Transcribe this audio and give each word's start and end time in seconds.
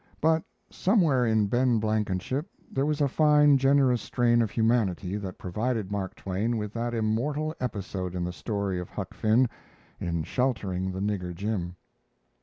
But 0.19 0.43
somewhere 0.71 1.27
in 1.27 1.45
Ben 1.45 1.77
Blankenship 1.77 2.47
there 2.71 2.87
was 2.87 3.01
a 3.01 3.07
fine 3.07 3.59
generous 3.59 4.01
strain 4.01 4.41
of 4.41 4.49
humanity 4.49 5.15
that 5.17 5.37
provided 5.37 5.91
Mark 5.91 6.15
Twain 6.15 6.57
with 6.57 6.73
that 6.73 6.95
immortal 6.95 7.53
episode 7.59 8.15
in 8.15 8.23
the 8.23 8.33
story 8.33 8.79
of 8.79 8.89
Huck 8.89 9.13
Finn 9.13 9.47
in 9.99 10.23
sheltering 10.23 10.91
the 10.91 11.01
Nigger 11.01 11.35
Jim. 11.35 11.75